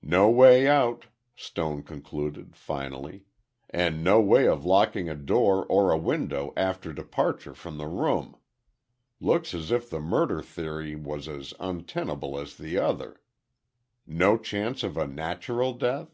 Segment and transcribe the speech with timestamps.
[0.00, 1.04] "No way out,"
[1.36, 3.26] Stone concluded, finally;
[3.68, 8.36] "and no way of locking a door or a window after departure from the room.
[9.20, 13.20] Looks as if the murder theory was as untenable as the other.
[14.06, 16.08] No chance of a natural death?"